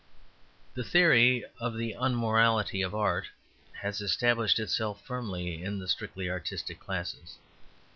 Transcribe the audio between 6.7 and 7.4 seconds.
classes.